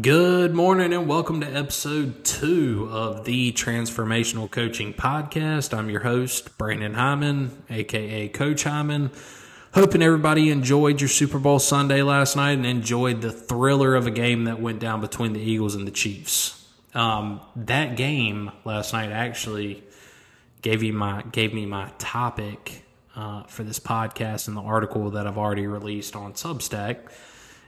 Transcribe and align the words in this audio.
Good 0.00 0.54
morning 0.54 0.94
and 0.94 1.06
welcome 1.06 1.42
to 1.42 1.46
episode 1.46 2.24
two 2.24 2.88
of 2.90 3.26
the 3.26 3.52
Transformational 3.52 4.50
Coaching 4.50 4.94
Podcast. 4.94 5.76
I'm 5.76 5.90
your 5.90 6.00
host, 6.00 6.56
Brandon 6.56 6.94
Hyman, 6.94 7.62
aka 7.68 8.28
Coach 8.30 8.64
Hyman. 8.64 9.10
Hoping 9.74 10.00
everybody 10.00 10.48
enjoyed 10.48 11.02
your 11.02 11.08
Super 11.08 11.38
Bowl 11.38 11.58
Sunday 11.58 12.00
last 12.00 12.36
night 12.36 12.52
and 12.52 12.64
enjoyed 12.64 13.20
the 13.20 13.30
thriller 13.30 13.94
of 13.94 14.06
a 14.06 14.10
game 14.10 14.44
that 14.44 14.58
went 14.58 14.78
down 14.78 15.02
between 15.02 15.34
the 15.34 15.40
Eagles 15.40 15.74
and 15.74 15.86
the 15.86 15.90
Chiefs. 15.90 16.66
Um, 16.94 17.42
that 17.54 17.94
game 17.94 18.50
last 18.64 18.94
night 18.94 19.12
actually 19.12 19.84
gave 20.62 20.82
you 20.82 20.94
my 20.94 21.20
gave 21.32 21.52
me 21.52 21.66
my 21.66 21.92
topic 21.98 22.86
uh, 23.14 23.42
for 23.42 23.62
this 23.62 23.78
podcast 23.78 24.48
and 24.48 24.56
the 24.56 24.62
article 24.62 25.10
that 25.10 25.26
I've 25.26 25.36
already 25.36 25.66
released 25.66 26.16
on 26.16 26.32
Substack. 26.32 27.10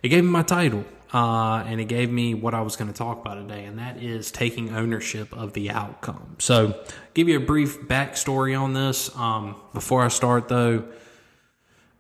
It 0.03 0.09
gave 0.09 0.25
me 0.25 0.31
my 0.31 0.43
title, 0.43 0.87
uh, 1.15 1.63
and 1.65 1.81
it 1.81 1.85
gave 1.85 2.11
me 2.11 2.35
what 2.35 2.55
I 2.55 2.61
was 2.63 2.75
going 2.75 2.93
to 2.93 2.97
talk 2.97 3.21
about 3.21 3.37
today, 3.37 3.65
and 3.67 3.79
that 3.79 4.03
is 4.03 4.33
taking 4.33 4.75
ownership 4.75 5.33
of 5.33 5.53
the 5.53 5.71
outcome. 5.71 6.35
So, 6.41 6.83
give 7.15 7.29
you 7.29 7.37
a 7.37 7.41
brief 7.41 7.83
backstory 7.83 8.61
on 8.61 8.75
this. 8.75 9.15
Um, 9.17 9.55
before 9.73 10.03
I 10.03 10.09
start, 10.09 10.49
though, 10.49 10.83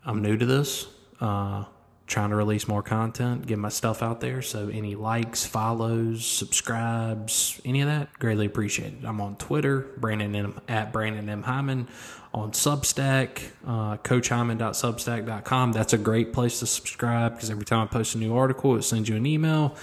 I'm 0.04 0.20
new 0.20 0.36
to 0.36 0.44
this. 0.44 0.88
Uh, 1.20 1.64
trying 2.06 2.30
to 2.30 2.36
release 2.36 2.68
more 2.68 2.82
content, 2.82 3.46
get 3.46 3.58
my 3.58 3.68
stuff 3.68 4.02
out 4.02 4.20
there. 4.20 4.42
So 4.42 4.68
any 4.68 4.94
likes, 4.94 5.46
follows, 5.46 6.26
subscribes, 6.26 7.60
any 7.64 7.80
of 7.80 7.88
that, 7.88 8.18
greatly 8.18 8.46
appreciated. 8.46 9.04
I'm 9.04 9.20
on 9.20 9.36
Twitter, 9.36 9.88
Brandon 9.96 10.34
M, 10.34 10.60
at 10.68 10.92
Brandon 10.92 11.28
M 11.28 11.42
Hyman, 11.42 11.88
on 12.34 12.52
Substack, 12.52 13.40
uh, 13.66 13.96
CoachHyman.substack.com. 13.98 15.72
That's 15.72 15.92
a 15.92 15.98
great 15.98 16.32
place 16.32 16.60
to 16.60 16.66
subscribe 16.66 17.34
because 17.34 17.50
every 17.50 17.64
time 17.64 17.80
I 17.80 17.86
post 17.86 18.14
a 18.14 18.18
new 18.18 18.36
article, 18.36 18.76
it 18.76 18.82
sends 18.82 19.08
you 19.08 19.16
an 19.16 19.24
email. 19.24 19.76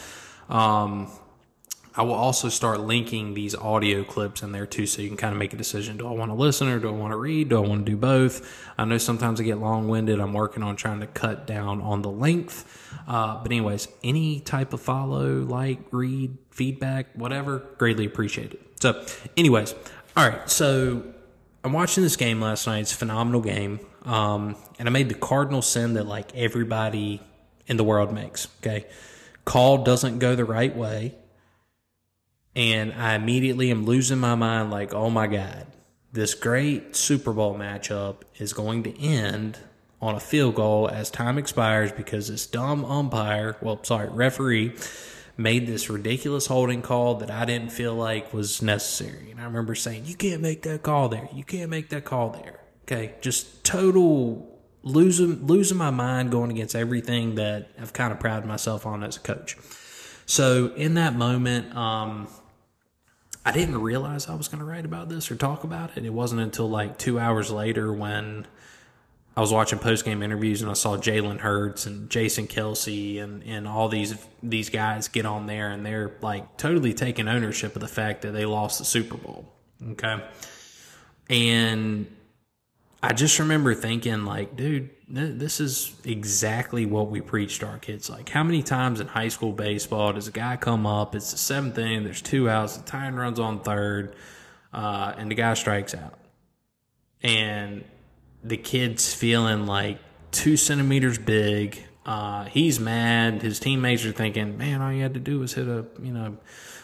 Um, 0.49 1.11
I 1.93 2.03
will 2.03 2.13
also 2.13 2.47
start 2.47 2.79
linking 2.79 3.33
these 3.33 3.53
audio 3.53 4.05
clips 4.05 4.43
in 4.43 4.53
there 4.53 4.65
too, 4.65 4.85
so 4.85 5.01
you 5.01 5.09
can 5.09 5.17
kind 5.17 5.33
of 5.33 5.39
make 5.39 5.53
a 5.53 5.57
decision. 5.57 5.97
Do 5.97 6.07
I 6.07 6.11
want 6.11 6.31
to 6.31 6.35
listen 6.35 6.69
or 6.69 6.79
do 6.79 6.87
I 6.87 6.91
want 6.91 7.11
to 7.11 7.17
read? 7.17 7.49
Do 7.49 7.57
I 7.57 7.67
want 7.67 7.85
to 7.85 7.91
do 7.91 7.97
both? 7.97 8.49
I 8.77 8.85
know 8.85 8.97
sometimes 8.97 9.41
I 9.41 9.43
get 9.43 9.57
long 9.57 9.89
winded. 9.89 10.21
I'm 10.21 10.31
working 10.31 10.63
on 10.63 10.77
trying 10.77 11.01
to 11.01 11.07
cut 11.07 11.45
down 11.45 11.81
on 11.81 12.01
the 12.01 12.09
length. 12.09 12.65
Uh, 13.07 13.41
but, 13.41 13.51
anyways, 13.51 13.89
any 14.05 14.39
type 14.39 14.71
of 14.71 14.79
follow, 14.79 15.41
like, 15.41 15.79
read, 15.91 16.37
feedback, 16.51 17.07
whatever, 17.13 17.59
greatly 17.77 18.05
appreciated. 18.05 18.59
So, 18.79 19.03
anyways, 19.35 19.75
all 20.15 20.29
right. 20.29 20.49
So, 20.49 21.03
I'm 21.63 21.73
watching 21.73 22.03
this 22.03 22.15
game 22.15 22.39
last 22.39 22.67
night. 22.67 22.79
It's 22.79 22.93
a 22.93 22.97
phenomenal 22.97 23.41
game. 23.41 23.81
Um, 24.05 24.55
and 24.79 24.87
I 24.87 24.91
made 24.91 25.09
the 25.09 25.15
cardinal 25.15 25.61
sin 25.61 25.93
that 25.93 26.07
like 26.07 26.33
everybody 26.35 27.21
in 27.67 27.77
the 27.77 27.83
world 27.83 28.13
makes. 28.13 28.47
Okay. 28.61 28.87
Call 29.45 29.83
doesn't 29.83 30.19
go 30.19 30.35
the 30.35 30.45
right 30.45 30.75
way 30.75 31.15
and 32.55 32.93
I 32.93 33.15
immediately 33.15 33.71
am 33.71 33.85
losing 33.85 34.19
my 34.19 34.35
mind 34.35 34.71
like, 34.71 34.93
oh 34.93 35.09
my 35.09 35.27
God, 35.27 35.67
this 36.11 36.33
great 36.33 36.95
Super 36.95 37.31
Bowl 37.31 37.55
matchup 37.55 38.17
is 38.37 38.53
going 38.53 38.83
to 38.83 39.01
end 39.01 39.57
on 40.01 40.15
a 40.15 40.19
field 40.19 40.55
goal 40.55 40.89
as 40.89 41.09
time 41.09 41.37
expires 41.37 41.91
because 41.91 42.27
this 42.27 42.45
dumb 42.47 42.83
umpire, 42.83 43.55
well, 43.61 43.81
sorry, 43.83 44.09
referee, 44.09 44.75
made 45.37 45.67
this 45.67 45.89
ridiculous 45.89 46.47
holding 46.47 46.81
call 46.81 47.15
that 47.15 47.31
I 47.31 47.45
didn't 47.45 47.71
feel 47.71 47.95
like 47.95 48.33
was 48.33 48.61
necessary. 48.61 49.31
And 49.31 49.39
I 49.39 49.45
remember 49.45 49.75
saying, 49.75 50.05
you 50.05 50.15
can't 50.15 50.41
make 50.41 50.63
that 50.63 50.83
call 50.83 51.07
there. 51.09 51.29
You 51.33 51.43
can't 51.43 51.69
make 51.69 51.89
that 51.89 52.03
call 52.03 52.31
there. 52.31 52.59
Okay. 52.83 53.13
Just 53.21 53.63
total 53.63 54.59
losing, 54.83 55.45
losing 55.45 55.77
my 55.77 55.91
mind 55.91 56.31
going 56.31 56.51
against 56.51 56.75
everything 56.75 57.35
that 57.35 57.69
I've 57.79 57.93
kind 57.93 58.11
of 58.11 58.19
prided 58.19 58.45
myself 58.45 58.85
on 58.85 59.03
as 59.03 59.17
a 59.17 59.21
coach. 59.21 59.57
So 60.25 60.73
in 60.75 60.95
that 60.95 61.15
moment, 61.15 61.75
um, 61.75 62.27
I 63.45 63.51
didn't 63.51 63.81
realize 63.81 64.27
I 64.27 64.35
was 64.35 64.47
going 64.47 64.59
to 64.59 64.65
write 64.65 64.85
about 64.85 65.09
this 65.09 65.31
or 65.31 65.35
talk 65.35 65.63
about 65.63 65.97
it. 65.97 66.05
It 66.05 66.13
wasn't 66.13 66.41
until 66.41 66.69
like 66.69 66.97
two 66.97 67.19
hours 67.19 67.49
later 67.49 67.91
when 67.91 68.45
I 69.35 69.41
was 69.41 69.51
watching 69.51 69.79
post 69.79 70.05
game 70.05 70.21
interviews 70.21 70.61
and 70.61 70.69
I 70.69 70.73
saw 70.73 70.97
Jalen 70.97 71.39
Hurts 71.39 71.85
and 71.85 72.09
Jason 72.09 72.47
Kelce 72.47 73.21
and, 73.21 73.43
and 73.43 73.67
all 73.67 73.89
these 73.89 74.15
these 74.43 74.69
guys 74.69 75.07
get 75.07 75.25
on 75.25 75.47
there 75.47 75.71
and 75.71 75.85
they're 75.85 76.11
like 76.21 76.57
totally 76.57 76.93
taking 76.93 77.27
ownership 77.27 77.75
of 77.75 77.81
the 77.81 77.87
fact 77.87 78.21
that 78.21 78.31
they 78.31 78.45
lost 78.45 78.77
the 78.77 78.85
Super 78.85 79.17
Bowl. 79.17 79.51
Okay. 79.91 80.21
And 81.29 82.07
I 83.03 83.13
just 83.13 83.39
remember 83.39 83.73
thinking, 83.73 84.25
like, 84.25 84.55
dude, 84.55 84.91
this 85.07 85.59
is 85.59 85.95
exactly 86.03 86.85
what 86.85 87.09
we 87.09 87.19
preach 87.19 87.59
to 87.59 87.67
our 87.67 87.79
kids. 87.79 88.09
Like, 88.09 88.29
how 88.29 88.43
many 88.43 88.61
times 88.61 88.99
in 88.99 89.07
high 89.07 89.29
school 89.29 89.53
baseball 89.53 90.13
does 90.13 90.27
a 90.27 90.31
guy 90.31 90.55
come 90.55 90.85
up? 90.85 91.15
It's 91.15 91.31
the 91.31 91.37
seventh 91.37 91.77
inning, 91.77 92.03
there's 92.03 92.21
two 92.21 92.47
outs, 92.47 92.77
the 92.77 92.83
time 92.83 93.15
runs 93.15 93.39
on 93.39 93.61
third, 93.61 94.15
uh, 94.71 95.13
and 95.17 95.31
the 95.31 95.35
guy 95.35 95.55
strikes 95.55 95.95
out. 95.95 96.19
And 97.23 97.83
the 98.43 98.57
kid's 98.57 99.13
feeling 99.13 99.65
like 99.65 99.97
two 100.31 100.55
centimeters 100.55 101.17
big. 101.17 101.83
Uh, 102.05 102.45
he's 102.45 102.79
mad. 102.79 103.41
His 103.41 103.59
teammates 103.59 104.05
are 104.05 104.11
thinking, 104.11 104.57
man, 104.57 104.81
all 104.81 104.93
you 104.93 105.01
had 105.01 105.15
to 105.15 105.19
do 105.19 105.39
was 105.39 105.53
hit 105.53 105.67
a, 105.67 105.85
you 106.01 106.11
know, 106.13 106.37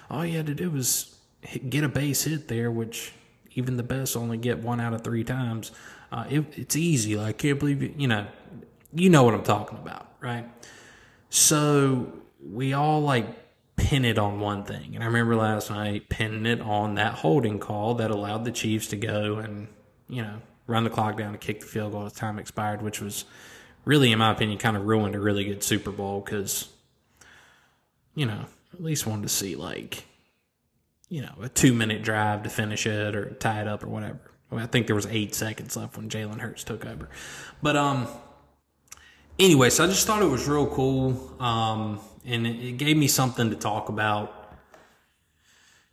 all 0.10 0.26
you 0.26 0.38
had 0.38 0.48
to 0.48 0.56
do 0.56 0.72
was 0.72 1.16
hit, 1.42 1.70
get 1.70 1.84
a 1.84 1.90
base 1.90 2.24
hit 2.24 2.48
there, 2.48 2.72
which 2.72 3.14
even 3.58 3.76
the 3.76 3.84
best 3.84 4.16
only 4.16 4.38
get 4.38 4.60
one 4.60 4.80
out 4.80 4.94
of 4.94 5.04
three 5.04 5.24
times. 5.24 5.72
Uh, 6.12 6.26
it, 6.30 6.46
it's 6.56 6.76
easy. 6.76 7.16
Like, 7.16 7.28
I 7.28 7.34
can't 7.34 7.60
believe 7.60 7.82
you, 7.82 7.94
you 7.98 8.08
know, 8.08 8.28
you 8.94 9.10
know 9.10 9.24
what 9.24 9.34
I'm 9.34 9.44
talking 9.44 9.80
about, 9.80 10.14
right? 10.22 10.46
So 11.30 12.14
we 12.40 12.74
all 12.74 13.02
like 13.02 13.26
pin 13.76 14.06
it 14.06 14.20
on 14.20 14.40
one 14.40 14.64
thing. 14.64 14.94
And 14.94 15.04
I 15.04 15.08
remember 15.08 15.36
last 15.36 15.72
night 15.72 16.08
pinning 16.08 16.46
it 16.46 16.62
on 16.62 16.96
that 16.96 17.16
holding 17.16 17.58
call 17.58 17.96
that 17.96 18.12
allowed 18.12 18.46
the 18.46 18.52
Chiefs 18.52 18.88
to 18.90 18.96
go 18.96 19.38
and, 19.38 19.68
you 20.08 20.22
know, 20.22 20.36
run 20.68 20.84
the 20.84 20.90
clock 20.92 21.18
down 21.18 21.32
to 21.32 21.40
kick 21.40 21.62
the 21.62 21.66
field 21.66 21.94
goal 21.94 22.06
as 22.06 22.14
time 22.14 22.38
expired, 22.38 22.84
which 22.84 23.02
was 23.02 23.26
really, 23.86 24.12
in 24.12 24.20
my 24.20 24.32
opinion, 24.32 24.60
kind 24.60 24.78
of 24.78 24.86
ruined 24.86 25.16
a 25.16 25.20
really 25.20 25.46
good 25.46 25.64
Super 25.64 25.92
Bowl 25.92 26.22
because, 26.22 26.70
you 28.14 28.28
know, 28.28 28.46
at 28.72 28.84
least 28.84 29.08
wanted 29.08 29.24
to 29.24 29.30
see 29.30 29.56
like, 29.56 30.04
you 31.10 31.22
know, 31.22 31.34
a 31.42 31.50
two 31.50 31.74
minute 31.74 32.04
drive 32.04 32.44
to 32.44 32.50
finish 32.50 32.86
it 32.86 33.16
or 33.16 33.32
tie 33.36 33.62
it 33.62 33.68
up 33.68 33.84
or 33.84 33.88
whatever. 33.88 34.20
I 34.52 34.66
think 34.66 34.88
there 34.88 34.96
was 34.96 35.06
eight 35.08 35.36
seconds 35.36 35.76
left 35.76 35.98
when 35.98 36.10
Jalen 36.10 36.40
Hurts 36.40 36.64
took 36.64 36.86
over. 36.86 37.10
But 37.62 37.76
um, 37.76 38.08
anyway, 39.38 39.70
so 39.70 39.84
I 39.84 39.88
just 39.88 40.08
thought 40.08 40.22
it 40.22 40.30
was 40.30 40.48
real 40.48 40.68
cool, 40.68 41.36
um, 41.42 42.00
and 42.26 42.48
it, 42.48 42.64
it 42.64 42.78
gave 42.78 42.96
me 42.98 43.08
something 43.08 43.50
to 43.50 43.56
talk 43.56 43.90
about. 43.90 44.34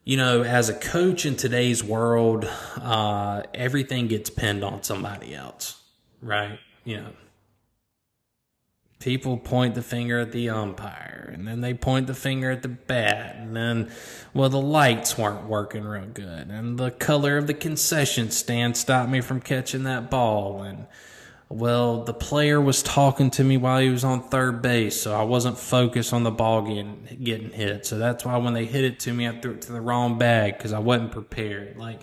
You 0.05 0.19
know, 0.19 0.43
as 0.43 0.69
a 0.69 0.75
coach 0.75 1.25
in 1.25 1.35
today's 1.35 1.83
world, 1.83 2.45
uh, 2.77 3.43
everything 3.55 4.07
gets 4.07 4.29
pinned 4.31 4.63
on 4.63 4.83
somebody 4.83 5.35
else, 5.35 5.83
right? 6.21 6.59
You 6.85 6.99
know, 6.99 7.07
people 9.05 9.37
point 9.37 9.75
the 9.75 9.83
finger 9.83 10.19
at 10.19 10.33
the 10.33 10.49
umpire 10.49 11.31
and 11.35 11.47
then 11.47 11.61
they 11.61 11.75
point 11.75 12.07
the 12.07 12.15
finger 12.15 12.51
at 12.51 12.63
the 12.63 12.69
bat 12.69 13.37
and 13.37 13.55
then 13.55 13.93
well 14.33 14.49
the 14.49 14.59
lights 14.59 15.19
weren't 15.19 15.47
working 15.47 15.85
real 15.85 16.07
good 16.07 16.49
and 16.49 16.79
the 16.79 16.91
color 16.91 17.37
of 17.37 17.47
the 17.47 17.53
concession 17.53 18.31
stand 18.31 18.75
stopped 18.75 19.11
me 19.11 19.21
from 19.21 19.43
catching 19.43 19.83
that 19.83 20.11
ball 20.11 20.63
and 20.63 20.87
well 21.51 22.03
the 22.05 22.15
player 22.15 22.59
was 22.59 22.83
talking 22.83 23.31
to 23.31 23.45
me 23.45 23.59
while 23.59 23.79
he 23.79 23.91
was 23.91 24.05
on 24.05 24.23
third 24.23 24.63
base 24.63 24.99
so 25.03 25.15
i 25.15 25.23
wasn't 25.23 25.59
focused 25.59 26.15
on 26.15 26.23
the 26.23 26.31
ball 26.31 26.63
getting 26.63 27.07
getting 27.23 27.51
hit. 27.51 27.85
So 27.85 27.99
that's 27.99 28.25
why 28.25 28.39
when 28.39 28.55
they 28.55 28.65
hit 28.65 28.85
it 28.85 29.01
to 29.01 29.13
me 29.13 29.29
i 29.29 29.39
threw 29.39 29.53
it 29.53 29.63
to 29.63 29.73
the 29.73 29.83
wrong 29.83 30.17
bag 30.17 30.57
because 30.57 30.73
i 30.73 30.79
wasn't 30.79 31.13
prepared. 31.13 31.77
Like 31.77 32.01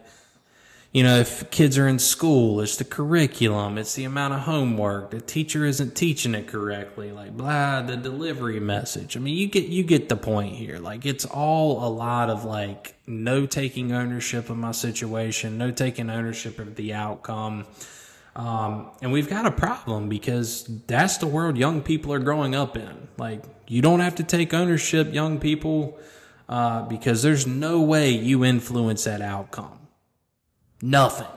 you 0.91 1.03
know, 1.03 1.19
if 1.19 1.50
kids 1.52 1.78
are 1.78 1.88
in 1.88 2.00
school, 2.00 2.59
it's 2.59 2.75
the 2.75 2.84
curriculum, 2.84 3.78
it's 3.78 3.96
the 3.96 4.03
amount 4.03 4.34
of 4.34 4.41
homework, 4.41 5.12
the 5.12 5.22
teacher 5.22 5.66
isn't 5.66 5.96
teaching 5.96 6.35
it 6.35 6.47
correctly, 6.47 7.13
like 7.13 7.35
blah, 7.38 7.81
the 7.81 7.96
delivery 7.96 8.59
message. 8.59 9.16
I 9.16 9.22
mean, 9.22 9.38
you 9.38 9.47
get 9.47 9.68
you 9.68 9.84
get 9.84 10.09
the 10.09 10.18
point 10.18 10.56
here. 10.56 10.79
Like 10.79 11.05
it's 11.05 11.23
all 11.23 11.85
a 11.85 11.88
lot 11.88 12.29
of 12.29 12.43
like 12.43 12.96
no 13.08 13.46
taking 13.46 13.93
ownership 13.93 14.49
of 14.49 14.58
my 14.58 14.73
situation, 14.73 15.58
no 15.58 15.72
taking 15.72 16.09
ownership 16.09 16.59
of 16.59 16.76
the 16.76 16.93
outcome. 16.93 17.67
Um, 18.35 18.91
and 19.02 19.14
we've 19.14 19.29
got 19.29 19.46
a 19.46 19.52
problem 19.52 20.09
because 20.09 20.66
that's 20.88 21.17
the 21.17 21.28
world 21.28 21.55
young 21.55 21.82
people 21.82 22.11
are 22.11 22.20
growing 22.20 22.53
up 22.53 22.76
in. 22.76 23.08
Like 23.17 23.46
you 23.66 23.82
don't 23.82 24.02
have 24.02 24.16
to 24.16 24.23
take 24.23 24.53
ownership, 24.53 25.14
young 25.14 25.40
people, 25.40 25.97
uh, 26.49 26.82
because 26.84 27.23
there's 27.23 27.47
no 27.47 27.79
way 27.79 28.11
you 28.11 28.43
influence 28.43 29.05
that 29.05 29.22
outcome 29.22 29.80
Nothing. 30.81 31.28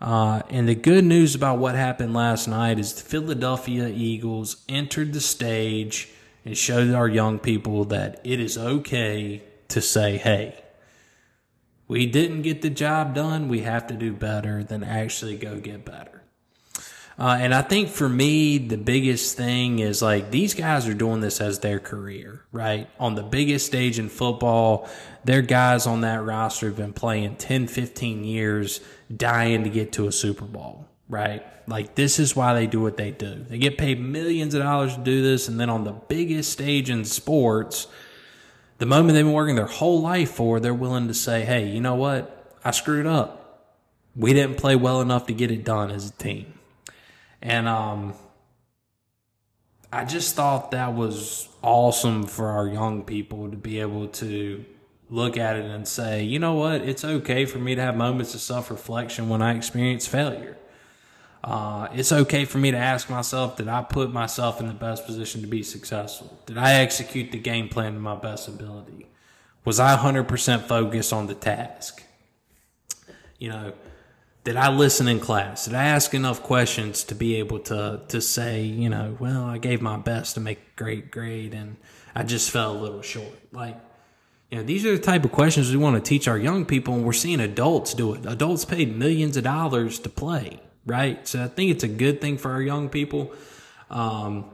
Uh, 0.00 0.42
and 0.48 0.68
the 0.68 0.74
good 0.74 1.04
news 1.04 1.34
about 1.34 1.58
what 1.58 1.74
happened 1.74 2.14
last 2.14 2.46
night 2.46 2.78
is 2.78 2.94
the 2.94 3.02
Philadelphia 3.02 3.88
Eagles 3.88 4.64
entered 4.68 5.12
the 5.12 5.20
stage 5.20 6.08
and 6.44 6.56
showed 6.56 6.94
our 6.94 7.08
young 7.08 7.38
people 7.38 7.84
that 7.86 8.20
it 8.22 8.38
is 8.38 8.56
okay 8.56 9.42
to 9.68 9.80
say, 9.80 10.16
hey, 10.16 10.62
we 11.88 12.06
didn't 12.06 12.42
get 12.42 12.62
the 12.62 12.70
job 12.70 13.14
done. 13.14 13.48
We 13.48 13.60
have 13.62 13.86
to 13.88 13.94
do 13.94 14.12
better 14.12 14.62
than 14.62 14.84
actually 14.84 15.36
go 15.36 15.58
get 15.58 15.84
better. 15.84 16.17
Uh, 17.18 17.36
and 17.40 17.52
I 17.52 17.62
think 17.62 17.88
for 17.88 18.08
me, 18.08 18.58
the 18.58 18.76
biggest 18.76 19.36
thing 19.36 19.80
is 19.80 20.00
like 20.00 20.30
these 20.30 20.54
guys 20.54 20.86
are 20.86 20.94
doing 20.94 21.20
this 21.20 21.40
as 21.40 21.58
their 21.58 21.80
career, 21.80 22.44
right? 22.52 22.88
On 23.00 23.16
the 23.16 23.24
biggest 23.24 23.66
stage 23.66 23.98
in 23.98 24.08
football, 24.08 24.88
their 25.24 25.42
guys 25.42 25.86
on 25.88 26.02
that 26.02 26.24
roster 26.24 26.66
have 26.66 26.76
been 26.76 26.92
playing 26.92 27.34
10, 27.34 27.66
15 27.66 28.22
years, 28.22 28.80
dying 29.14 29.64
to 29.64 29.70
get 29.70 29.90
to 29.92 30.06
a 30.06 30.12
Super 30.12 30.44
Bowl, 30.44 30.86
right? 31.08 31.44
Like 31.66 31.96
this 31.96 32.20
is 32.20 32.36
why 32.36 32.54
they 32.54 32.68
do 32.68 32.80
what 32.80 32.96
they 32.96 33.10
do. 33.10 33.44
They 33.48 33.58
get 33.58 33.78
paid 33.78 33.98
millions 33.98 34.54
of 34.54 34.62
dollars 34.62 34.94
to 34.94 35.00
do 35.00 35.20
this. 35.20 35.48
And 35.48 35.58
then 35.58 35.70
on 35.70 35.82
the 35.82 35.92
biggest 35.92 36.52
stage 36.52 36.88
in 36.88 37.04
sports, 37.04 37.88
the 38.78 38.86
moment 38.86 39.14
they've 39.14 39.24
been 39.24 39.32
working 39.32 39.56
their 39.56 39.66
whole 39.66 40.00
life 40.00 40.30
for, 40.30 40.60
they're 40.60 40.72
willing 40.72 41.08
to 41.08 41.14
say, 41.14 41.44
hey, 41.44 41.66
you 41.66 41.80
know 41.80 41.96
what? 41.96 42.54
I 42.64 42.70
screwed 42.70 43.06
up. 43.06 43.74
We 44.14 44.32
didn't 44.32 44.56
play 44.56 44.76
well 44.76 45.00
enough 45.00 45.26
to 45.26 45.32
get 45.32 45.50
it 45.50 45.64
done 45.64 45.90
as 45.90 46.08
a 46.08 46.12
team. 46.12 46.57
And 47.40 47.68
um, 47.68 48.14
I 49.92 50.04
just 50.04 50.34
thought 50.34 50.72
that 50.72 50.94
was 50.94 51.48
awesome 51.62 52.24
for 52.24 52.48
our 52.48 52.68
young 52.68 53.04
people 53.04 53.50
to 53.50 53.56
be 53.56 53.80
able 53.80 54.08
to 54.08 54.64
look 55.10 55.36
at 55.36 55.56
it 55.56 55.64
and 55.64 55.88
say, 55.88 56.22
you 56.22 56.38
know 56.38 56.54
what, 56.54 56.82
it's 56.82 57.04
okay 57.04 57.46
for 57.46 57.58
me 57.58 57.74
to 57.74 57.80
have 57.80 57.96
moments 57.96 58.34
of 58.34 58.40
self 58.40 58.70
reflection 58.70 59.28
when 59.28 59.40
I 59.40 59.54
experience 59.54 60.06
failure. 60.06 60.56
Uh, 61.42 61.88
it's 61.94 62.12
okay 62.12 62.44
for 62.44 62.58
me 62.58 62.70
to 62.70 62.76
ask 62.76 63.08
myself, 63.08 63.56
did 63.56 63.68
I 63.68 63.82
put 63.82 64.12
myself 64.12 64.60
in 64.60 64.66
the 64.66 64.74
best 64.74 65.06
position 65.06 65.40
to 65.40 65.46
be 65.46 65.62
successful? 65.62 66.38
Did 66.46 66.58
I 66.58 66.74
execute 66.74 67.30
the 67.30 67.38
game 67.38 67.68
plan 67.68 67.94
to 67.94 68.00
my 68.00 68.16
best 68.16 68.48
ability? 68.48 69.06
Was 69.64 69.78
I 69.78 69.96
100% 69.96 70.62
focused 70.62 71.12
on 71.12 71.26
the 71.26 71.34
task? 71.34 72.02
You 73.38 73.50
know, 73.50 73.72
did 74.48 74.56
I 74.56 74.70
listen 74.70 75.08
in 75.08 75.20
class? 75.20 75.66
Did 75.66 75.74
I 75.74 75.84
ask 75.84 76.14
enough 76.14 76.42
questions 76.42 77.04
to 77.04 77.14
be 77.14 77.34
able 77.34 77.58
to 77.64 78.00
to 78.08 78.18
say, 78.22 78.62
you 78.62 78.88
know, 78.88 79.14
well, 79.20 79.44
I 79.44 79.58
gave 79.58 79.82
my 79.82 79.98
best 79.98 80.36
to 80.36 80.40
make 80.40 80.56
a 80.56 80.82
great 80.82 81.10
grade 81.10 81.52
and 81.52 81.76
I 82.14 82.22
just 82.22 82.50
fell 82.50 82.72
a 82.72 82.80
little 82.80 83.02
short. 83.02 83.38
Like, 83.52 83.78
you 84.50 84.56
know, 84.56 84.64
these 84.64 84.86
are 84.86 84.92
the 84.92 85.02
type 85.02 85.26
of 85.26 85.32
questions 85.32 85.70
we 85.70 85.76
want 85.76 86.02
to 86.02 86.08
teach 86.08 86.26
our 86.28 86.38
young 86.38 86.64
people, 86.64 86.94
and 86.94 87.04
we're 87.04 87.12
seeing 87.12 87.40
adults 87.40 87.92
do 87.92 88.14
it. 88.14 88.24
Adults 88.24 88.64
paid 88.64 88.96
millions 88.96 89.36
of 89.36 89.44
dollars 89.44 89.98
to 89.98 90.08
play, 90.08 90.58
right? 90.86 91.28
So 91.28 91.44
I 91.44 91.48
think 91.48 91.70
it's 91.70 91.84
a 91.84 91.88
good 91.88 92.22
thing 92.22 92.38
for 92.38 92.50
our 92.50 92.62
young 92.62 92.88
people. 92.88 93.34
Um, 93.90 94.46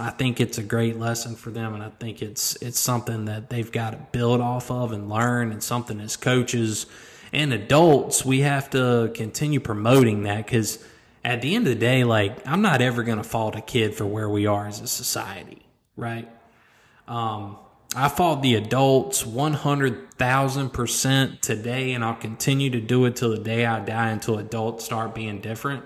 I 0.00 0.10
think 0.10 0.40
it's 0.40 0.58
a 0.58 0.64
great 0.64 0.98
lesson 0.98 1.36
for 1.36 1.50
them, 1.50 1.74
and 1.74 1.84
I 1.84 1.90
think 1.90 2.22
it's 2.22 2.56
it's 2.56 2.80
something 2.80 3.26
that 3.26 3.50
they've 3.50 3.70
got 3.70 3.90
to 3.90 3.98
build 4.10 4.40
off 4.40 4.72
of 4.72 4.90
and 4.90 5.08
learn, 5.08 5.52
and 5.52 5.62
something 5.62 6.00
as 6.00 6.16
coaches 6.16 6.86
and 7.32 7.52
adults, 7.52 8.24
we 8.24 8.40
have 8.40 8.70
to 8.70 9.12
continue 9.14 9.60
promoting 9.60 10.22
that 10.22 10.46
because 10.46 10.82
at 11.24 11.42
the 11.42 11.54
end 11.54 11.66
of 11.66 11.74
the 11.74 11.80
day, 11.80 12.04
like, 12.04 12.46
I'm 12.46 12.62
not 12.62 12.80
ever 12.80 13.02
going 13.02 13.18
to 13.18 13.24
fault 13.24 13.56
a 13.56 13.60
kid 13.60 13.94
for 13.94 14.06
where 14.06 14.28
we 14.28 14.46
are 14.46 14.66
as 14.66 14.80
a 14.80 14.86
society, 14.86 15.66
right? 15.96 16.28
Um, 17.06 17.58
I 17.96 18.08
fault 18.08 18.42
the 18.42 18.54
adults 18.54 19.24
100,000% 19.24 21.40
today, 21.40 21.92
and 21.92 22.04
I'll 22.04 22.14
continue 22.14 22.70
to 22.70 22.80
do 22.80 23.04
it 23.06 23.16
till 23.16 23.30
the 23.30 23.38
day 23.38 23.66
I 23.66 23.80
die 23.80 24.10
until 24.10 24.38
adults 24.38 24.84
start 24.84 25.12
being 25.14 25.40
different. 25.40 25.84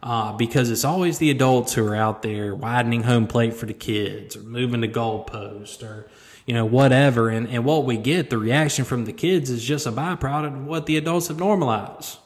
Uh, 0.00 0.32
because 0.32 0.70
it's 0.70 0.84
always 0.84 1.18
the 1.18 1.30
adults 1.30 1.74
who 1.74 1.84
are 1.84 1.96
out 1.96 2.22
there 2.22 2.54
widening 2.54 3.02
home 3.02 3.26
plate 3.26 3.52
for 3.52 3.66
the 3.66 3.74
kids 3.74 4.36
or 4.36 4.42
moving 4.42 4.80
the 4.80 4.86
goalpost 4.86 5.82
or 5.82 6.08
you 6.48 6.54
know, 6.54 6.64
whatever. 6.64 7.28
And, 7.28 7.46
and 7.46 7.62
what 7.62 7.84
we 7.84 7.98
get, 7.98 8.30
the 8.30 8.38
reaction 8.38 8.86
from 8.86 9.04
the 9.04 9.12
kids 9.12 9.50
is 9.50 9.62
just 9.62 9.86
a 9.86 9.92
byproduct 9.92 10.54
of 10.54 10.66
what 10.66 10.86
the 10.86 10.96
adults 10.96 11.28
have 11.28 11.38
normalized. 11.38 12.16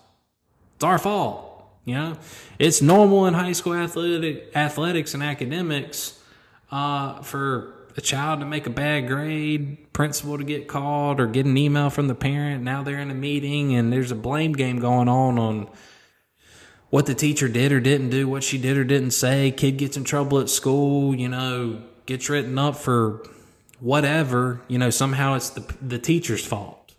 It's 0.77 0.85
our 0.85 0.97
fault. 0.97 1.49
You 1.85 1.95
know, 1.95 2.17
it's 2.57 2.81
normal 2.81 3.27
in 3.27 3.35
high 3.35 3.51
school 3.51 3.75
athletic, 3.75 4.53
athletics 4.55 5.15
and 5.15 5.25
academics 5.25 6.21
uh, 6.71 7.21
for 7.23 7.75
a 7.97 8.01
child 8.01 8.39
to 8.39 8.47
make 8.47 8.69
a 8.69 8.71
bad 8.71 9.09
grade, 9.09 9.93
principal 9.93 10.39
to 10.39 10.45
get 10.45 10.69
called, 10.69 11.19
or 11.19 11.27
get 11.27 11.45
an 11.45 11.59
email 11.59 11.91
from 11.91 12.07
the 12.07 12.15
parent. 12.15 12.63
Now 12.63 12.85
they're 12.85 13.01
in 13.01 13.11
a 13.11 13.15
meeting 13.15 13.75
and 13.75 13.93
there's 13.93 14.13
a 14.13 14.15
blame 14.15 14.53
game 14.53 14.79
going 14.79 15.09
on 15.09 15.37
on 15.37 15.69
what 16.91 17.07
the 17.07 17.15
teacher 17.17 17.49
did 17.49 17.73
or 17.73 17.81
didn't 17.81 18.11
do, 18.11 18.29
what 18.29 18.45
she 18.45 18.57
did 18.57 18.77
or 18.77 18.85
didn't 18.85 19.11
say. 19.11 19.51
Kid 19.51 19.79
gets 19.79 19.97
in 19.97 20.05
trouble 20.05 20.39
at 20.39 20.49
school, 20.49 21.13
you 21.13 21.29
know, 21.29 21.83
gets 22.07 22.31
written 22.31 22.57
up 22.57 22.77
for 22.77 23.27
whatever, 23.83 24.61
you 24.69 24.79
know, 24.79 24.91
somehow 24.91 25.35
it's 25.35 25.51
the, 25.51 25.75
the 25.83 25.99
teacher's 25.99 26.47
fault. 26.47 26.95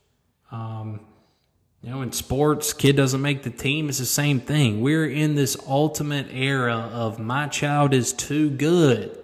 Um, 0.52 1.00
you 1.82 1.90
know, 1.90 2.02
in 2.02 2.12
sports, 2.12 2.74
kid 2.74 2.98
doesn't 2.98 3.22
make 3.22 3.44
the 3.44 3.50
team. 3.50 3.88
It's 3.88 4.00
the 4.00 4.06
same 4.06 4.42
thing. 4.42 4.82
We're 4.82 5.10
in 5.10 5.36
this 5.36 5.56
ultimate 5.66 6.28
era 6.32 6.90
of 6.92 7.20
my 7.20 7.48
child 7.48 7.94
is 7.94 8.12
too 8.12 8.50
good. 8.50 9.18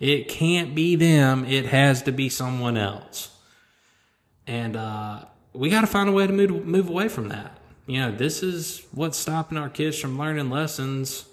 It 0.00 0.28
can't 0.28 0.74
be 0.74 0.96
them. 0.96 1.44
It 1.44 1.66
has 1.66 2.02
to 2.02 2.12
be 2.12 2.28
someone 2.28 2.76
else. 2.76 3.30
And, 4.48 4.76
uh, 4.76 5.26
we 5.52 5.70
got 5.70 5.82
to 5.82 5.86
find 5.86 6.08
a 6.08 6.12
way 6.12 6.26
to 6.26 6.32
move, 6.32 6.66
move 6.66 6.88
away 6.88 7.08
from 7.08 7.28
that. 7.28 7.58
You 7.86 8.00
know, 8.00 8.10
this 8.10 8.42
is 8.42 8.84
what's 8.90 9.18
stopping 9.18 9.56
our 9.56 9.68
kids 9.68 10.00
from 10.00 10.18
learning 10.18 10.50
lessons, 10.50 11.26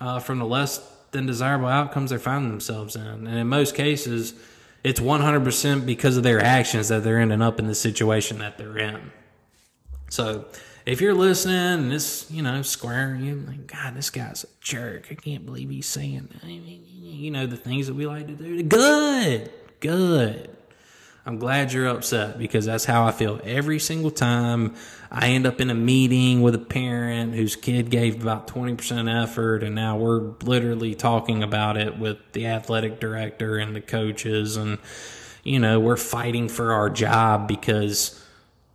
uh, 0.00 0.18
from 0.18 0.38
the 0.38 0.46
less 0.46 0.80
than 1.10 1.26
desirable 1.26 1.66
outcomes 1.66 2.10
they're 2.10 2.18
finding 2.18 2.50
themselves 2.50 2.96
in. 2.96 3.02
And 3.02 3.28
in 3.28 3.48
most 3.48 3.74
cases, 3.74 4.34
it's 4.88 5.00
100% 5.00 5.86
because 5.86 6.16
of 6.16 6.22
their 6.22 6.42
actions 6.42 6.88
that 6.88 7.04
they're 7.04 7.18
ending 7.18 7.42
up 7.42 7.58
in 7.58 7.66
the 7.66 7.74
situation 7.74 8.38
that 8.38 8.58
they're 8.58 8.78
in. 8.78 9.12
So 10.10 10.46
if 10.86 11.00
you're 11.00 11.14
listening 11.14 11.56
and 11.56 11.90
this, 11.90 12.30
you 12.30 12.42
know, 12.42 12.62
squaring 12.62 13.22
you, 13.22 13.44
like, 13.46 13.66
God, 13.66 13.94
this 13.94 14.10
guy's 14.10 14.44
a 14.44 14.48
jerk. 14.60 15.08
I 15.10 15.14
can't 15.14 15.44
believe 15.44 15.68
he's 15.68 15.86
saying, 15.86 16.28
you 16.44 17.30
know, 17.30 17.46
the 17.46 17.56
things 17.56 17.88
that 17.88 17.94
we 17.94 18.06
like 18.06 18.26
to 18.26 18.34
do. 18.34 18.62
Good, 18.62 19.52
good. 19.80 20.56
I'm 21.28 21.36
glad 21.36 21.74
you're 21.74 21.88
upset 21.88 22.38
because 22.38 22.64
that's 22.64 22.86
how 22.86 23.04
I 23.04 23.12
feel 23.12 23.38
every 23.44 23.78
single 23.80 24.10
time 24.10 24.74
I 25.10 25.28
end 25.28 25.46
up 25.46 25.60
in 25.60 25.68
a 25.68 25.74
meeting 25.74 26.40
with 26.40 26.54
a 26.54 26.58
parent 26.58 27.34
whose 27.34 27.54
kid 27.54 27.90
gave 27.90 28.22
about 28.22 28.48
20% 28.48 29.22
effort 29.22 29.62
and 29.62 29.74
now 29.74 29.98
we're 29.98 30.32
literally 30.42 30.94
talking 30.94 31.42
about 31.42 31.76
it 31.76 31.98
with 31.98 32.16
the 32.32 32.46
athletic 32.46 32.98
director 32.98 33.58
and 33.58 33.76
the 33.76 33.82
coaches 33.82 34.56
and 34.56 34.78
you 35.44 35.58
know, 35.58 35.78
we're 35.78 35.98
fighting 35.98 36.48
for 36.48 36.72
our 36.72 36.88
job 36.88 37.46
because 37.46 38.24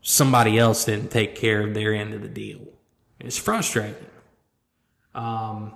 somebody 0.03 0.59
else 0.59 0.85
didn't 0.85 1.09
take 1.09 1.33
care 1.33 1.61
of 1.61 1.73
their 1.73 1.91
end 1.91 2.13
of 2.13 2.21
the 2.21 2.29
deal. 2.29 2.61
It's 3.19 3.35
frustrating. 3.35 3.95
Um, 5.15 5.73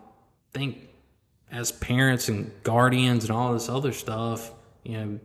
think 0.53 0.89
as 1.51 1.71
parents 1.71 2.29
and 2.29 2.51
guardians 2.61 3.23
and 3.23 3.31
all 3.31 3.53
this 3.53 3.67
other 3.67 3.93
stuff, 3.93 4.51
you 4.83 4.91
know, 4.91 5.19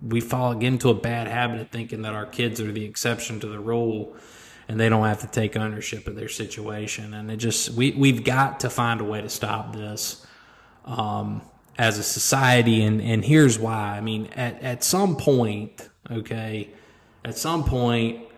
we 0.00 0.20
fall 0.20 0.52
into 0.52 0.90
a 0.90 0.94
bad 0.94 1.26
habit 1.26 1.60
of 1.60 1.68
thinking 1.70 2.02
that 2.02 2.14
our 2.14 2.26
kids 2.26 2.60
are 2.60 2.70
the 2.70 2.84
exception 2.84 3.40
to 3.40 3.46
the 3.46 3.58
rule 3.58 4.16
and 4.68 4.78
they 4.78 4.88
don't 4.88 5.06
have 5.06 5.20
to 5.20 5.26
take 5.26 5.56
ownership 5.56 6.06
of 6.06 6.14
their 6.14 6.28
situation. 6.28 7.14
And 7.14 7.30
it 7.30 7.38
just 7.38 7.70
we 7.70 7.92
we've 7.92 8.22
got 8.22 8.60
to 8.60 8.70
find 8.70 9.00
a 9.00 9.04
way 9.04 9.20
to 9.20 9.28
stop 9.28 9.74
this 9.74 10.26
um, 10.84 11.42
as 11.78 11.98
a 11.98 12.02
society. 12.02 12.82
And 12.82 13.00
and 13.00 13.24
here's 13.24 13.58
why. 13.58 13.96
I 13.96 14.00
mean 14.00 14.26
at 14.36 14.62
at 14.62 14.84
some 14.84 15.16
point 15.16 15.88
okay 16.10 16.70
at 17.24 17.36
some 17.36 17.64
point 17.64 18.28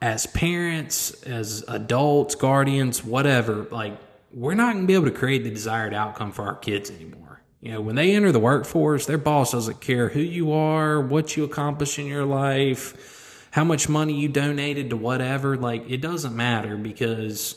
as 0.00 0.26
parents 0.26 1.22
as 1.22 1.64
adults 1.68 2.34
guardians 2.34 3.02
whatever 3.04 3.66
like 3.70 3.98
we're 4.32 4.54
not 4.54 4.72
going 4.72 4.84
to 4.84 4.86
be 4.86 4.94
able 4.94 5.04
to 5.04 5.10
create 5.10 5.44
the 5.44 5.50
desired 5.50 5.94
outcome 5.94 6.32
for 6.32 6.42
our 6.44 6.56
kids 6.56 6.90
anymore 6.90 7.23
you 7.64 7.72
know, 7.72 7.80
when 7.80 7.96
they 7.96 8.14
enter 8.14 8.30
the 8.30 8.38
workforce, 8.38 9.06
their 9.06 9.16
boss 9.16 9.52
doesn't 9.52 9.80
care 9.80 10.10
who 10.10 10.20
you 10.20 10.52
are, 10.52 11.00
what 11.00 11.34
you 11.34 11.44
accomplish 11.44 11.98
in 11.98 12.04
your 12.04 12.26
life, 12.26 13.48
how 13.52 13.64
much 13.64 13.88
money 13.88 14.12
you 14.12 14.28
donated 14.28 14.90
to 14.90 14.98
whatever. 14.98 15.56
Like, 15.56 15.88
it 15.88 16.02
doesn't 16.02 16.36
matter 16.36 16.76
because 16.76 17.56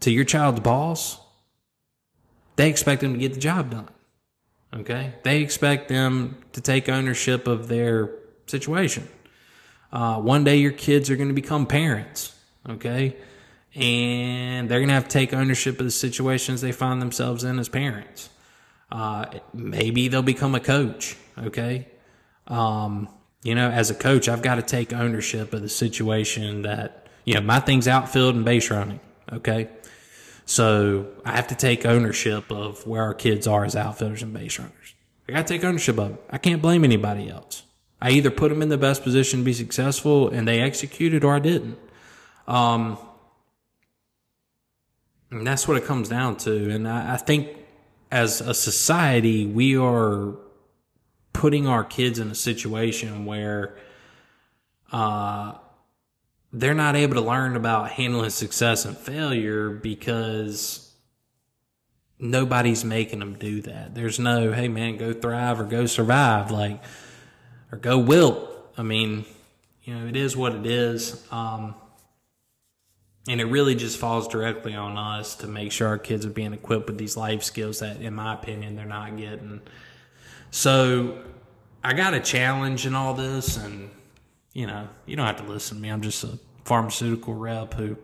to 0.00 0.10
your 0.10 0.24
child's 0.24 0.58
boss, 0.58 1.20
they 2.56 2.68
expect 2.68 3.02
them 3.02 3.12
to 3.12 3.18
get 3.20 3.32
the 3.32 3.38
job 3.38 3.70
done. 3.70 3.88
Okay? 4.74 5.14
They 5.22 5.40
expect 5.42 5.88
them 5.88 6.36
to 6.52 6.60
take 6.60 6.88
ownership 6.88 7.46
of 7.46 7.68
their 7.68 8.10
situation. 8.48 9.06
Uh, 9.92 10.20
one 10.20 10.42
day 10.42 10.56
your 10.56 10.72
kids 10.72 11.10
are 11.10 11.16
going 11.16 11.28
to 11.28 11.34
become 11.34 11.66
parents. 11.66 12.34
Okay? 12.68 13.14
And 13.76 14.68
they're 14.68 14.80
going 14.80 14.88
to 14.88 14.94
have 14.94 15.04
to 15.04 15.10
take 15.10 15.32
ownership 15.32 15.78
of 15.78 15.86
the 15.86 15.92
situations 15.92 16.60
they 16.60 16.72
find 16.72 17.00
themselves 17.00 17.44
in 17.44 17.60
as 17.60 17.68
parents. 17.68 18.30
Uh, 18.90 19.26
maybe 19.52 20.08
they'll 20.08 20.22
become 20.22 20.54
a 20.54 20.60
coach. 20.60 21.16
Okay. 21.36 21.88
Um, 22.46 23.08
you 23.42 23.54
know, 23.54 23.70
as 23.70 23.90
a 23.90 23.94
coach, 23.94 24.28
I've 24.28 24.42
got 24.42 24.56
to 24.56 24.62
take 24.62 24.92
ownership 24.92 25.52
of 25.52 25.62
the 25.62 25.68
situation 25.68 26.62
that, 26.62 27.08
you 27.24 27.34
know, 27.34 27.40
my 27.40 27.60
thing's 27.60 27.88
outfield 27.88 28.34
and 28.34 28.44
base 28.44 28.70
running. 28.70 29.00
Okay. 29.32 29.68
So 30.46 31.08
I 31.24 31.32
have 31.32 31.48
to 31.48 31.54
take 31.54 31.86
ownership 31.86 32.50
of 32.50 32.86
where 32.86 33.02
our 33.02 33.14
kids 33.14 33.46
are 33.46 33.64
as 33.64 33.74
outfielders 33.74 34.22
and 34.22 34.32
base 34.32 34.58
runners. 34.58 34.94
I 35.28 35.32
got 35.32 35.46
to 35.46 35.54
take 35.54 35.64
ownership 35.64 35.98
of 35.98 36.12
it. 36.12 36.24
I 36.30 36.38
can't 36.38 36.62
blame 36.62 36.84
anybody 36.84 37.28
else. 37.30 37.62
I 38.00 38.10
either 38.10 38.30
put 38.30 38.50
them 38.50 38.60
in 38.60 38.68
the 38.68 38.78
best 38.78 39.02
position 39.02 39.40
to 39.40 39.44
be 39.44 39.54
successful 39.54 40.28
and 40.28 40.46
they 40.46 40.60
executed 40.60 41.24
or 41.24 41.34
I 41.34 41.38
didn't. 41.38 41.78
Um, 42.46 42.98
And 45.30 45.46
that's 45.46 45.66
what 45.66 45.76
it 45.76 45.84
comes 45.84 46.08
down 46.08 46.36
to. 46.44 46.70
And 46.70 46.86
I, 46.86 47.14
I 47.14 47.16
think 47.16 47.48
as 48.14 48.40
a 48.40 48.54
society, 48.54 49.44
we 49.44 49.76
are 49.76 50.36
putting 51.32 51.66
our 51.66 51.82
kids 51.82 52.20
in 52.20 52.30
a 52.30 52.34
situation 52.34 53.26
where 53.26 53.76
uh, 54.92 55.54
they're 56.52 56.74
not 56.74 56.94
able 56.94 57.14
to 57.14 57.20
learn 57.20 57.56
about 57.56 57.90
handling 57.90 58.30
success 58.30 58.84
and 58.84 58.96
failure 58.96 59.68
because 59.68 60.94
nobody's 62.16 62.84
making 62.84 63.18
them 63.18 63.34
do 63.36 63.60
that. 63.62 63.96
There's 63.96 64.20
no, 64.20 64.52
hey 64.52 64.68
man, 64.68 64.96
go 64.96 65.12
thrive 65.12 65.58
or 65.58 65.64
go 65.64 65.86
survive, 65.86 66.52
like, 66.52 66.84
or 67.72 67.78
go 67.78 67.98
wilt. 67.98 68.48
I 68.78 68.84
mean, 68.84 69.24
you 69.82 69.92
know, 69.92 70.06
it 70.06 70.14
is 70.14 70.36
what 70.36 70.54
it 70.54 70.66
is. 70.66 71.26
Um, 71.32 71.74
and 73.26 73.40
it 73.40 73.44
really 73.44 73.74
just 73.74 73.98
falls 73.98 74.28
directly 74.28 74.74
on 74.74 74.98
us 74.98 75.34
to 75.36 75.46
make 75.46 75.72
sure 75.72 75.88
our 75.88 75.98
kids 75.98 76.26
are 76.26 76.30
being 76.30 76.52
equipped 76.52 76.88
with 76.88 76.98
these 76.98 77.16
life 77.16 77.42
skills 77.42 77.78
that, 77.80 78.00
in 78.00 78.14
my 78.14 78.34
opinion, 78.34 78.76
they're 78.76 78.84
not 78.84 79.16
getting. 79.16 79.62
So 80.50 81.22
I 81.82 81.94
got 81.94 82.14
a 82.14 82.20
challenge 82.20 82.86
in 82.86 82.94
all 82.94 83.14
this, 83.14 83.56
and 83.56 83.90
you 84.52 84.66
know, 84.66 84.88
you 85.06 85.16
don't 85.16 85.26
have 85.26 85.38
to 85.38 85.50
listen 85.50 85.78
to 85.78 85.82
me. 85.82 85.88
I'm 85.88 86.02
just 86.02 86.22
a 86.22 86.38
pharmaceutical 86.64 87.34
rep 87.34 87.74
who 87.74 87.96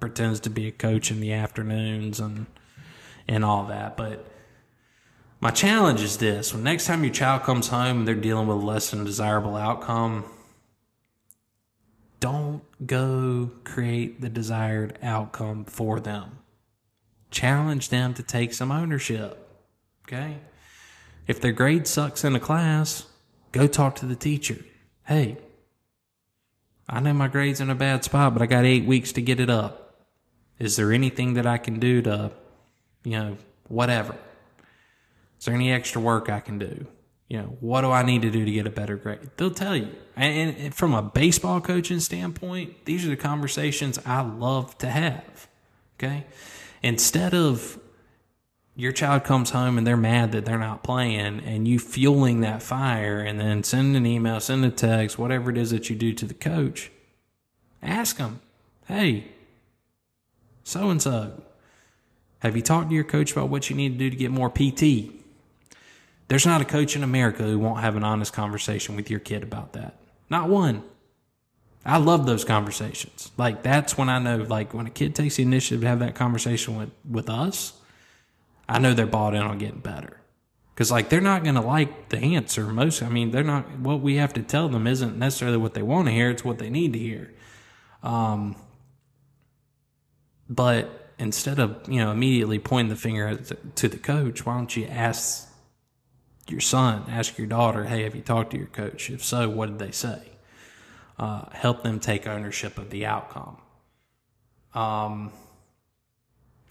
pretends 0.00 0.40
to 0.40 0.50
be 0.50 0.66
a 0.66 0.72
coach 0.72 1.10
in 1.10 1.20
the 1.20 1.32
afternoons 1.32 2.20
and 2.20 2.46
and 3.28 3.44
all 3.44 3.64
that. 3.66 3.96
But 3.96 4.26
my 5.40 5.50
challenge 5.50 6.00
is 6.00 6.16
this: 6.16 6.54
when 6.54 6.62
next 6.64 6.86
time 6.86 7.04
your 7.04 7.12
child 7.12 7.42
comes 7.42 7.68
home 7.68 7.98
and 7.98 8.08
they're 8.08 8.14
dealing 8.14 8.46
with 8.46 8.64
less 8.64 8.90
than 8.90 9.04
desirable 9.04 9.56
outcome, 9.56 10.24
don't 12.24 12.62
go 12.86 13.50
create 13.64 14.22
the 14.22 14.30
desired 14.30 14.98
outcome 15.02 15.62
for 15.62 16.00
them. 16.00 16.38
Challenge 17.30 17.90
them 17.90 18.14
to 18.14 18.22
take 18.22 18.54
some 18.54 18.72
ownership. 18.72 19.46
Okay? 20.08 20.38
If 21.26 21.38
their 21.38 21.52
grade 21.52 21.86
sucks 21.86 22.24
in 22.24 22.34
a 22.34 22.40
class, 22.40 23.04
go 23.52 23.66
talk 23.66 23.94
to 23.96 24.06
the 24.06 24.16
teacher. 24.16 24.56
Hey, 25.06 25.36
I 26.88 27.00
know 27.00 27.12
my 27.12 27.28
grade's 27.28 27.60
in 27.60 27.68
a 27.68 27.74
bad 27.74 28.04
spot, 28.04 28.32
but 28.32 28.40
I 28.40 28.46
got 28.46 28.64
eight 28.64 28.86
weeks 28.86 29.12
to 29.12 29.20
get 29.20 29.38
it 29.38 29.50
up. 29.50 30.06
Is 30.58 30.76
there 30.76 30.94
anything 30.94 31.34
that 31.34 31.46
I 31.46 31.58
can 31.58 31.78
do 31.78 32.00
to, 32.00 32.32
you 33.04 33.18
know, 33.18 33.36
whatever? 33.68 34.16
Is 35.38 35.44
there 35.44 35.54
any 35.54 35.70
extra 35.70 36.00
work 36.00 36.30
I 36.30 36.40
can 36.40 36.58
do? 36.58 36.86
You 37.28 37.38
know, 37.38 37.56
what 37.60 37.80
do 37.80 37.90
I 37.90 38.02
need 38.02 38.22
to 38.22 38.30
do 38.30 38.44
to 38.44 38.50
get 38.50 38.66
a 38.66 38.70
better 38.70 38.96
grade? 38.96 39.30
They'll 39.36 39.50
tell 39.50 39.76
you. 39.76 39.88
And, 40.14 40.74
from 40.74 40.94
a 40.94 41.02
baseball 41.02 41.60
coaching 41.60 42.00
standpoint, 42.00 42.84
these 42.84 43.04
are 43.06 43.08
the 43.08 43.16
conversations 43.16 43.98
I 44.04 44.20
love 44.20 44.76
to 44.78 44.88
have. 44.88 45.48
Okay. 45.98 46.26
Instead 46.82 47.34
of 47.34 47.78
your 48.76 48.92
child 48.92 49.24
comes 49.24 49.50
home 49.50 49.78
and 49.78 49.86
they're 49.86 49.96
mad 49.96 50.32
that 50.32 50.44
they're 50.44 50.58
not 50.58 50.82
playing 50.82 51.40
and 51.40 51.66
you 51.66 51.78
fueling 51.78 52.40
that 52.40 52.62
fire 52.62 53.20
and 53.20 53.40
then 53.40 53.62
send 53.62 53.96
an 53.96 54.04
email, 54.04 54.40
send 54.40 54.64
a 54.64 54.70
text, 54.70 55.18
whatever 55.18 55.50
it 55.50 55.56
is 55.56 55.70
that 55.70 55.88
you 55.88 55.96
do 55.96 56.12
to 56.12 56.26
the 56.26 56.34
coach, 56.34 56.90
ask 57.82 58.16
them, 58.16 58.40
hey, 58.86 59.28
so 60.64 60.90
and 60.90 61.00
so, 61.00 61.42
have 62.40 62.56
you 62.56 62.62
talked 62.62 62.88
to 62.88 62.94
your 62.94 63.04
coach 63.04 63.32
about 63.32 63.48
what 63.48 63.70
you 63.70 63.76
need 63.76 63.90
to 63.90 63.98
do 63.98 64.10
to 64.10 64.16
get 64.16 64.30
more 64.30 64.50
PT? 64.50 65.12
There's 66.28 66.46
not 66.46 66.60
a 66.60 66.64
coach 66.64 66.96
in 66.96 67.02
America 67.02 67.42
who 67.42 67.58
won't 67.58 67.80
have 67.80 67.96
an 67.96 68.04
honest 68.04 68.32
conversation 68.32 68.96
with 68.96 69.10
your 69.10 69.20
kid 69.20 69.42
about 69.42 69.74
that. 69.74 69.96
Not 70.30 70.48
one. 70.48 70.82
I 71.84 71.98
love 71.98 72.24
those 72.24 72.44
conversations. 72.44 73.30
Like 73.36 73.62
that's 73.62 73.98
when 73.98 74.08
I 74.08 74.18
know, 74.18 74.38
like 74.38 74.72
when 74.72 74.86
a 74.86 74.90
kid 74.90 75.14
takes 75.14 75.36
the 75.36 75.42
initiative 75.42 75.82
to 75.82 75.88
have 75.88 75.98
that 75.98 76.14
conversation 76.14 76.76
with, 76.76 76.90
with 77.08 77.28
us, 77.28 77.74
I 78.66 78.78
know 78.78 78.94
they're 78.94 79.06
bought 79.06 79.34
in 79.34 79.42
on 79.42 79.58
getting 79.58 79.80
better. 79.80 80.18
Cause 80.76 80.90
like 80.90 81.08
they're 81.08 81.20
not 81.20 81.44
going 81.44 81.54
to 81.54 81.60
like 81.60 82.08
the 82.08 82.18
answer. 82.18 82.64
Most, 82.64 83.02
I 83.02 83.08
mean, 83.08 83.30
they're 83.30 83.44
not, 83.44 83.78
what 83.78 84.00
we 84.00 84.16
have 84.16 84.32
to 84.32 84.42
tell 84.42 84.68
them 84.68 84.86
isn't 84.86 85.18
necessarily 85.18 85.58
what 85.58 85.74
they 85.74 85.82
want 85.82 86.06
to 86.08 86.12
hear. 86.12 86.30
It's 86.30 86.44
what 86.44 86.58
they 86.58 86.70
need 86.70 86.94
to 86.94 86.98
hear. 86.98 87.32
Um, 88.02 88.56
but 90.48 91.12
instead 91.18 91.58
of, 91.58 91.88
you 91.88 92.00
know, 92.00 92.10
immediately 92.10 92.58
pointing 92.58 92.88
the 92.88 92.96
finger 92.96 93.36
to 93.36 93.88
the 93.88 93.98
coach, 93.98 94.44
why 94.44 94.56
don't 94.56 94.74
you 94.74 94.86
ask 94.86 95.48
your 96.50 96.60
son, 96.60 97.04
ask 97.08 97.38
your 97.38 97.46
daughter, 97.46 97.84
hey, 97.84 98.02
have 98.02 98.14
you 98.14 98.22
talked 98.22 98.50
to 98.52 98.58
your 98.58 98.66
coach? 98.66 99.10
If 99.10 99.24
so, 99.24 99.48
what 99.48 99.66
did 99.66 99.78
they 99.78 99.92
say? 99.92 100.20
Uh, 101.18 101.48
help 101.52 101.82
them 101.82 102.00
take 102.00 102.26
ownership 102.26 102.78
of 102.78 102.90
the 102.90 103.06
outcome. 103.06 103.56
Um, 104.74 105.32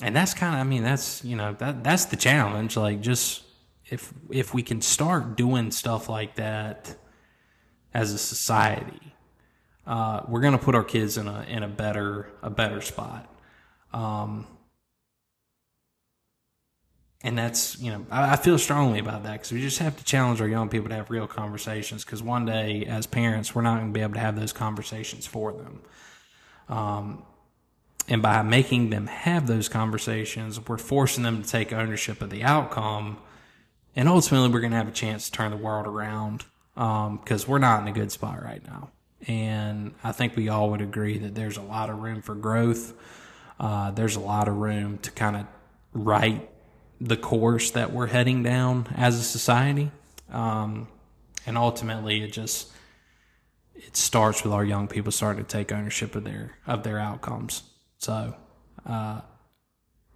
and 0.02 0.16
that's 0.16 0.34
kind 0.34 0.56
of 0.56 0.62
i 0.62 0.64
mean 0.64 0.84
that's 0.84 1.24
you 1.24 1.36
know 1.36 1.54
that 1.54 1.84
that's 1.84 2.06
the 2.06 2.16
challenge 2.16 2.76
like 2.76 3.02
just 3.02 3.44
if 3.90 4.14
if 4.30 4.54
we 4.54 4.64
can 4.64 4.82
start 4.82 5.36
doing 5.36 5.72
stuff 5.72 6.10
like 6.10 6.36
that 6.36 6.96
as 7.94 8.14
a 8.14 8.18
society 8.18 9.00
uh, 9.86 10.22
we're 10.30 10.40
going 10.40 10.58
to 10.58 10.64
put 10.64 10.76
our 10.76 10.84
kids 10.84 11.18
in 11.18 11.28
a 11.28 11.44
in 11.44 11.62
a 11.62 11.68
better 11.68 12.32
a 12.42 12.50
better 12.50 12.82
spot 12.82 13.30
um, 13.94 14.48
and 17.24 17.38
that's 17.38 17.80
you 17.80 17.92
know 17.92 18.06
I, 18.12 18.34
I 18.34 18.36
feel 18.36 18.58
strongly 18.58 19.00
about 19.00 19.24
that 19.24 19.34
because 19.34 19.52
we 19.52 19.62
just 19.62 19.80
have 19.80 19.98
to 19.98 20.04
challenge 20.04 20.42
our 20.42 20.48
young 20.48 20.70
people 20.70 20.90
to 20.90 20.96
have 20.96 21.10
real 21.10 21.28
conversations 21.28 22.04
because 22.04 22.22
one 22.22 22.46
day 22.46 22.86
as 22.86 23.08
parents 23.08 23.56
we're 23.56 23.62
not 23.62 23.80
going 23.80 23.94
to 23.94 23.94
be 23.94 24.02
able 24.02 24.14
to 24.14 24.20
have 24.20 24.40
those 24.40 24.54
conversations 24.54 25.26
for 25.26 25.54
them 25.54 25.82
um, 26.70 27.24
and 28.08 28.22
by 28.22 28.42
making 28.42 28.90
them 28.90 29.08
have 29.08 29.48
those 29.48 29.70
conversations, 29.70 30.60
we're 30.68 30.78
forcing 30.78 31.24
them 31.24 31.42
to 31.42 31.50
take 31.50 31.72
ownership 31.72 32.22
of 32.22 32.30
the 32.30 32.44
outcome. 32.44 33.18
And 33.96 34.10
ultimately, 34.10 34.50
we're 34.50 34.60
going 34.60 34.72
to 34.72 34.78
have 34.78 34.88
a 34.88 34.92
chance 34.92 35.26
to 35.26 35.32
turn 35.32 35.52
the 35.52 35.58
world 35.58 35.88
around 35.88 36.46
because 36.76 37.44
um, 37.44 37.50
we're 37.50 37.60
not 37.60 37.82
in 37.82 37.88
a 37.88 37.92
good 37.92 38.12
spot 38.12 38.44
right 38.44 38.66
now. 38.66 38.90
And 39.28 39.94
I 40.04 40.12
think 40.12 40.36
we 40.36 40.50
all 40.50 40.72
would 40.72 40.82
agree 40.82 41.18
that 41.20 41.36
there's 41.36 41.58
a 41.58 41.62
lot 41.62 41.90
of 41.90 42.00
room 42.00 42.22
for 42.22 42.36
growth. 42.36 42.94
Uh, 43.60 43.92
there's 43.92 44.18
a 44.18 44.20
lot 44.20 44.50
of 44.50 44.58
room 44.58 44.98
to 44.98 45.12
kind 45.12 45.38
of 45.38 45.46
right 45.94 46.50
the 47.04 47.18
course 47.18 47.72
that 47.72 47.92
we're 47.92 48.08
heading 48.08 48.44
down 48.44 48.88
as 48.96 49.20
a 49.20 49.24
society. 49.24 49.92
Um, 50.32 50.88
and 51.46 51.58
ultimately, 51.58 52.24
it 52.24 52.32
just 52.32 52.72
it 53.76 53.98
starts 53.98 54.44
with 54.44 54.54
our 54.54 54.64
young 54.64 54.88
people 54.88 55.12
starting 55.12 55.44
to 55.44 55.50
take 55.50 55.72
ownership 55.72 56.16
of 56.16 56.24
their 56.24 56.58
of 56.66 56.84
their 56.84 57.00
outcomes. 57.00 57.64
So, 57.98 58.36
uh, 58.86 59.22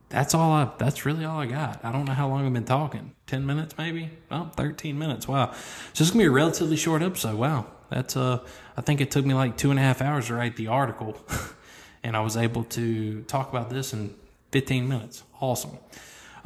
that's 0.10 0.34
all 0.34 0.52
I, 0.54 0.72
that's 0.78 1.06
really 1.06 1.26
all 1.26 1.40
I 1.40 1.46
got. 1.46 1.84
I 1.84 1.92
don't 1.92 2.06
know 2.06 2.14
how 2.14 2.30
long 2.30 2.46
I've 2.46 2.54
been 2.54 2.64
talking. 2.64 3.14
10 3.28 3.46
minutes 3.46 3.78
maybe? 3.78 4.10
Oh, 4.32 4.50
13 4.56 4.98
minutes. 4.98 5.28
Wow. 5.28 5.54
So 5.94 6.06
going 6.06 6.12
to 6.14 6.18
be 6.18 6.24
a 6.26 6.32
relatively 6.32 6.78
short 6.78 7.02
episode. 7.02 7.36
Wow. 7.36 7.66
That's, 7.90 8.16
uh, 8.16 8.40
I 8.78 8.82
think 8.82 9.02
it 9.02 9.12
took 9.12 9.26
me 9.26 9.34
like 9.34 9.58
two 9.58 9.70
and 9.70 9.78
a 9.78 9.82
half 9.82 10.02
hours 10.02 10.28
to 10.28 10.36
write 10.36 10.56
the 10.56 10.68
article 10.68 11.18
and 12.04 12.16
I 12.16 12.22
was 12.22 12.38
able 12.38 12.64
to 12.66 13.22
talk 13.24 13.50
about 13.50 13.70
this 13.70 13.92
in 13.92 14.14
15 14.52 14.88
minutes. 14.88 15.24
Awesome. 15.42 15.78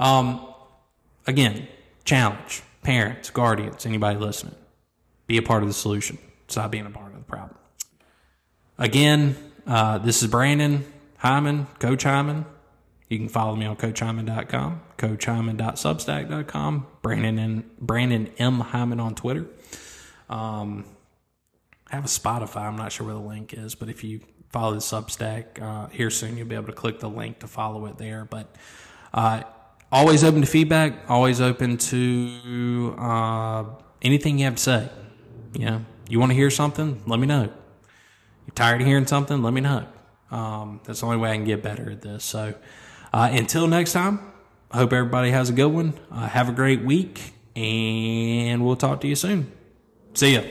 Um, 0.02 0.46
again, 1.28 1.68
challenge 2.04 2.64
parents, 2.82 3.30
guardians, 3.30 3.86
anybody 3.86 4.20
listening, 4.20 4.56
be 5.28 5.38
a 5.38 5.42
part 5.42 5.62
of 5.62 5.70
the 5.70 5.74
solution. 5.74 6.18
Stop 6.48 6.72
being 6.72 6.86
a 6.86 6.90
part 6.90 7.14
of 7.14 7.20
the 7.20 7.24
problem. 7.24 7.58
Again, 8.78 9.38
uh, 9.66 10.00
this 10.00 10.24
is 10.24 10.30
Brandon. 10.30 10.86
Hyman, 11.18 11.68
Coach 11.78 12.04
Hyman. 12.04 12.46
You 13.08 13.20
can 13.20 13.30
follow 13.30 13.56
me 13.56 13.66
on 13.68 13.76
CoachHyman.com, 13.76 14.82
CoachHyman.substack.com, 14.98 16.88
Brandon 17.04 17.38
and 17.38 17.78
Brandon 17.78 18.32
M 18.40 18.60
Hyman 18.60 19.00
on 19.00 19.14
Twitter. 19.14 19.46
Um, 20.30 20.86
I 21.92 21.96
have 21.96 22.06
a 22.06 22.08
Spotify. 22.08 22.62
I'm 22.62 22.78
not 22.78 22.92
sure 22.92 23.06
where 23.06 23.16
the 23.16 23.22
link 23.22 23.54
is, 23.54 23.76
but 23.76 23.90
if 23.90 24.04
you 24.04 24.22
follow 24.50 24.74
the 24.74 24.80
Substack 24.80 25.62
uh, 25.62 25.90
here 25.90 26.10
soon, 26.10 26.38
you'll 26.38 26.48
be 26.48 26.56
able 26.56 26.68
to 26.68 26.74
click 26.74 27.00
the 27.00 27.10
link 27.10 27.40
to 27.40 27.48
follow 27.48 27.86
it 27.86 27.98
there. 28.00 28.26
But 28.26 28.56
uh, 29.14 29.44
always 29.92 30.24
open 30.24 30.42
to 30.42 30.48
feedback. 30.48 31.10
Always 31.10 31.42
open 31.42 31.78
to 31.78 32.96
uh, 32.98 33.66
anything 34.02 34.40
you 34.40 34.46
have 34.46 34.56
to 34.56 34.62
say. 34.62 34.90
You 35.54 35.66
know, 35.66 35.86
you 36.10 36.20
want 36.20 36.32
to 36.32 36.36
hear 36.36 36.50
something? 36.50 37.02
Let 37.06 37.20
me 37.20 37.28
know. 37.28 37.44
You're 37.44 38.56
tired 38.56 38.82
of 38.82 38.88
hearing 38.88 39.08
something? 39.08 39.42
Let 39.44 39.54
me 39.54 39.62
know. 39.62 39.86
Um, 40.32 40.80
that's 40.86 41.02
the 41.02 41.06
only 41.06 41.18
way 41.18 41.32
I 41.32 41.36
can 41.36 41.46
get 41.46 41.62
better 41.62 41.92
at 41.92 42.02
this. 42.02 42.24
So 42.24 42.54
uh, 43.14 43.30
until 43.32 43.68
next 43.68 43.94
time, 43.94 44.20
I 44.72 44.78
hope 44.78 44.94
everybody 44.94 45.32
has 45.32 45.50
a 45.50 45.54
good 45.54 45.68
one. 45.68 45.94
Uh, 46.10 46.28
have 46.28 46.48
a 46.48 46.54
great 46.54 46.84
week, 46.84 47.34
and 47.56 48.66
we'll 48.66 48.78
talk 48.78 49.02
to 49.02 49.08
you 49.08 49.16
soon. 49.16 49.52
See 50.14 50.36
ya. 50.36 50.42